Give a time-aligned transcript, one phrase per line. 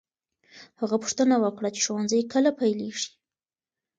[0.81, 3.09] هغه پوښتنه وکړه چې ښوونځی کله پیلېږي.